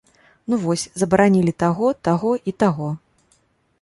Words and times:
Ну, 0.53 0.57
вось, 0.63 0.85
забаранілі 1.01 1.53
таго, 1.65 1.91
таго 2.07 2.31
і 2.53 2.55
таго. 2.65 2.89